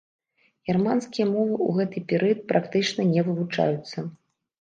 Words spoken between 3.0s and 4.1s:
не вывучаюцца.